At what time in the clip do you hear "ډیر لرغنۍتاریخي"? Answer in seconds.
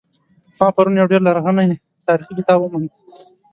1.11-2.33